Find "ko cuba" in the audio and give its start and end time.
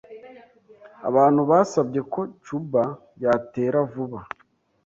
2.13-2.83